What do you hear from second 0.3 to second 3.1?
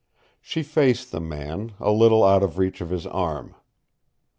She faced the man, a little out of the reach of his